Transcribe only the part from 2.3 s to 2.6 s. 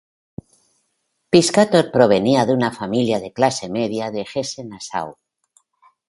de